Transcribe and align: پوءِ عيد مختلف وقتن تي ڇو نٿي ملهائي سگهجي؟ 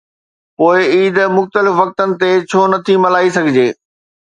پوءِ 0.57 0.77
عيد 0.93 1.17
مختلف 1.37 1.73
وقتن 1.81 2.09
تي 2.19 2.31
ڇو 2.49 2.59
نٿي 2.71 2.95
ملهائي 3.03 3.29
سگهجي؟ 3.37 3.67